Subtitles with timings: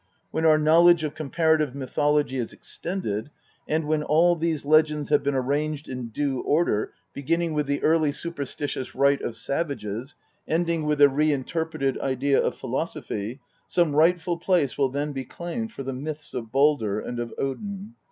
[0.31, 3.29] When our knowledge of comparative mythology is extended,
[3.67, 8.11] and when all these legends have been arranged in due order, beginning with the early
[8.11, 10.15] superstitious rite of savages,
[10.47, 15.83] ending with the reinterpreted idea of philosophy, some rightful place will then be claimed for
[15.83, 17.93] the myths of Baldr and of Odin.